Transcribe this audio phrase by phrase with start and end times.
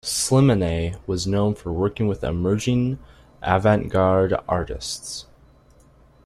[0.03, 2.97] Slimane was known for working with emerging
[3.43, 5.27] avant-garde artists.